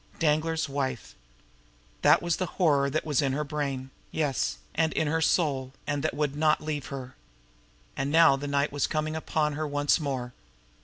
[0.17, 1.13] Danglar's wife!
[2.01, 6.01] That was the horror that was in her brain, yes, and in her soul, and
[6.01, 7.13] that would not leave her.
[7.95, 10.33] And now night was coming upon her once more.